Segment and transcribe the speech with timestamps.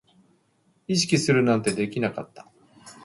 [0.87, 2.47] 意識するなんてできなかった